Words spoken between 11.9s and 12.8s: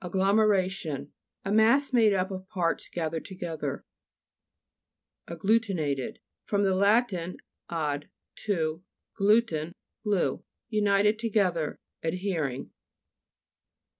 5 ad hering.